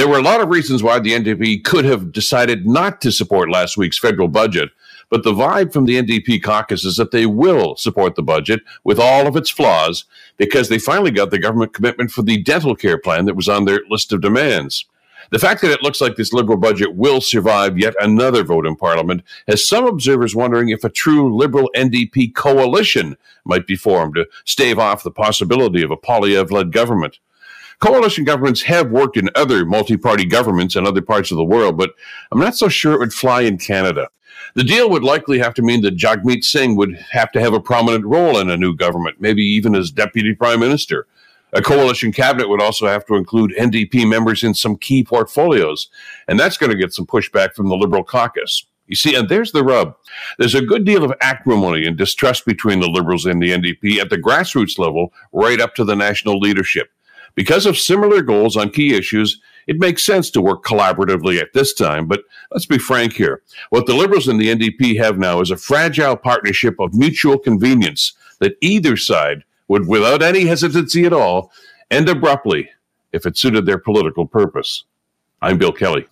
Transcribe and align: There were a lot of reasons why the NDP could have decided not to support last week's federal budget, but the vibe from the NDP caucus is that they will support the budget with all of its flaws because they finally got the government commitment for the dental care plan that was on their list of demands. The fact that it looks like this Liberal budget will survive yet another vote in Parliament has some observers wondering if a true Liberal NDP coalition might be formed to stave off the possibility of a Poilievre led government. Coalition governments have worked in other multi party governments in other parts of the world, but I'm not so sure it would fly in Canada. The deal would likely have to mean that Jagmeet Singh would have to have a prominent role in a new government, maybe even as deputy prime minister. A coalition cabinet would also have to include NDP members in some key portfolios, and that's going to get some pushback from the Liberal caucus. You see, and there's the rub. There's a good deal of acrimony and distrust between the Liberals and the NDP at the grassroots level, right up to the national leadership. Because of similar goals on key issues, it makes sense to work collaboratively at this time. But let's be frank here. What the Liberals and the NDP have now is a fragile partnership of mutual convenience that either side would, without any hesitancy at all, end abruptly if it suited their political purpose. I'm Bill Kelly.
There 0.00 0.08
were 0.08 0.16
a 0.16 0.22
lot 0.22 0.40
of 0.40 0.48
reasons 0.48 0.82
why 0.82 0.98
the 0.98 1.12
NDP 1.12 1.62
could 1.62 1.84
have 1.84 2.10
decided 2.10 2.66
not 2.66 3.02
to 3.02 3.12
support 3.12 3.50
last 3.50 3.76
week's 3.76 3.98
federal 3.98 4.28
budget, 4.28 4.70
but 5.10 5.24
the 5.24 5.34
vibe 5.34 5.74
from 5.74 5.84
the 5.84 6.02
NDP 6.02 6.42
caucus 6.42 6.86
is 6.86 6.96
that 6.96 7.10
they 7.10 7.26
will 7.26 7.76
support 7.76 8.14
the 8.14 8.22
budget 8.22 8.62
with 8.82 8.98
all 8.98 9.26
of 9.26 9.36
its 9.36 9.50
flaws 9.50 10.06
because 10.38 10.70
they 10.70 10.78
finally 10.78 11.10
got 11.10 11.30
the 11.30 11.38
government 11.38 11.74
commitment 11.74 12.10
for 12.12 12.22
the 12.22 12.42
dental 12.42 12.74
care 12.74 12.96
plan 12.96 13.26
that 13.26 13.36
was 13.36 13.46
on 13.46 13.66
their 13.66 13.82
list 13.90 14.10
of 14.10 14.22
demands. 14.22 14.86
The 15.32 15.38
fact 15.38 15.60
that 15.60 15.70
it 15.70 15.82
looks 15.82 16.00
like 16.00 16.16
this 16.16 16.32
Liberal 16.32 16.56
budget 16.56 16.94
will 16.94 17.20
survive 17.20 17.78
yet 17.78 17.92
another 18.00 18.42
vote 18.42 18.64
in 18.64 18.76
Parliament 18.76 19.22
has 19.48 19.68
some 19.68 19.86
observers 19.86 20.34
wondering 20.34 20.70
if 20.70 20.82
a 20.82 20.88
true 20.88 21.36
Liberal 21.36 21.70
NDP 21.76 22.34
coalition 22.34 23.18
might 23.44 23.66
be 23.66 23.76
formed 23.76 24.14
to 24.14 24.26
stave 24.46 24.78
off 24.78 25.02
the 25.02 25.10
possibility 25.10 25.82
of 25.82 25.90
a 25.90 25.96
Poilievre 25.98 26.52
led 26.52 26.72
government. 26.72 27.18
Coalition 27.80 28.24
governments 28.24 28.60
have 28.62 28.90
worked 28.90 29.16
in 29.16 29.30
other 29.34 29.64
multi 29.64 29.96
party 29.96 30.26
governments 30.26 30.76
in 30.76 30.86
other 30.86 31.00
parts 31.00 31.30
of 31.30 31.38
the 31.38 31.44
world, 31.44 31.78
but 31.78 31.94
I'm 32.30 32.38
not 32.38 32.54
so 32.54 32.68
sure 32.68 32.92
it 32.92 32.98
would 32.98 33.14
fly 33.14 33.40
in 33.40 33.56
Canada. 33.56 34.08
The 34.54 34.64
deal 34.64 34.90
would 34.90 35.02
likely 35.02 35.38
have 35.38 35.54
to 35.54 35.62
mean 35.62 35.80
that 35.82 35.96
Jagmeet 35.96 36.44
Singh 36.44 36.76
would 36.76 36.94
have 37.10 37.32
to 37.32 37.40
have 37.40 37.54
a 37.54 37.60
prominent 37.60 38.04
role 38.04 38.38
in 38.38 38.50
a 38.50 38.56
new 38.56 38.74
government, 38.74 39.20
maybe 39.20 39.42
even 39.42 39.74
as 39.74 39.90
deputy 39.90 40.34
prime 40.34 40.60
minister. 40.60 41.06
A 41.52 41.62
coalition 41.62 42.12
cabinet 42.12 42.48
would 42.48 42.62
also 42.62 42.86
have 42.86 43.04
to 43.06 43.14
include 43.14 43.54
NDP 43.58 44.08
members 44.08 44.44
in 44.44 44.54
some 44.54 44.76
key 44.76 45.02
portfolios, 45.02 45.88
and 46.28 46.38
that's 46.38 46.56
going 46.56 46.70
to 46.70 46.78
get 46.78 46.92
some 46.92 47.06
pushback 47.06 47.54
from 47.54 47.68
the 47.68 47.76
Liberal 47.76 48.04
caucus. 48.04 48.66
You 48.86 48.96
see, 48.96 49.14
and 49.14 49.28
there's 49.28 49.52
the 49.52 49.64
rub. 49.64 49.96
There's 50.38 50.54
a 50.54 50.62
good 50.62 50.84
deal 50.84 51.04
of 51.04 51.12
acrimony 51.20 51.86
and 51.86 51.96
distrust 51.96 52.44
between 52.44 52.80
the 52.80 52.88
Liberals 52.88 53.24
and 53.24 53.40
the 53.40 53.50
NDP 53.50 53.98
at 53.98 54.10
the 54.10 54.18
grassroots 54.18 54.78
level, 54.78 55.12
right 55.32 55.60
up 55.60 55.74
to 55.76 55.84
the 55.84 55.96
national 55.96 56.38
leadership. 56.38 56.90
Because 57.34 57.66
of 57.66 57.78
similar 57.78 58.22
goals 58.22 58.56
on 58.56 58.70
key 58.70 58.94
issues, 58.94 59.40
it 59.66 59.78
makes 59.78 60.04
sense 60.04 60.30
to 60.30 60.40
work 60.40 60.64
collaboratively 60.64 61.40
at 61.40 61.52
this 61.52 61.72
time. 61.72 62.06
But 62.06 62.22
let's 62.50 62.66
be 62.66 62.78
frank 62.78 63.12
here. 63.12 63.42
What 63.70 63.86
the 63.86 63.94
Liberals 63.94 64.28
and 64.28 64.40
the 64.40 64.48
NDP 64.48 64.98
have 64.98 65.18
now 65.18 65.40
is 65.40 65.50
a 65.50 65.56
fragile 65.56 66.16
partnership 66.16 66.74
of 66.80 66.94
mutual 66.94 67.38
convenience 67.38 68.14
that 68.40 68.56
either 68.60 68.96
side 68.96 69.44
would, 69.68 69.86
without 69.86 70.22
any 70.22 70.46
hesitancy 70.46 71.04
at 71.04 71.12
all, 71.12 71.52
end 71.90 72.08
abruptly 72.08 72.68
if 73.12 73.26
it 73.26 73.36
suited 73.36 73.66
their 73.66 73.78
political 73.78 74.26
purpose. 74.26 74.84
I'm 75.42 75.58
Bill 75.58 75.72
Kelly. 75.72 76.06